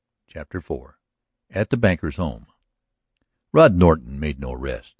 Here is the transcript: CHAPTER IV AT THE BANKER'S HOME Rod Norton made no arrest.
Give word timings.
CHAPTER 0.25 0.57
IV 0.57 0.97
AT 1.51 1.69
THE 1.69 1.77
BANKER'S 1.77 2.15
HOME 2.15 2.47
Rod 3.51 3.75
Norton 3.75 4.19
made 4.19 4.39
no 4.39 4.51
arrest. 4.53 4.89